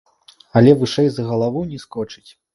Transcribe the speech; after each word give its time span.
Але 0.61 0.73
вышэй 0.79 1.11
за 1.19 1.27
галаву 1.29 1.61
не 1.77 1.85
скочыць. 1.87 2.27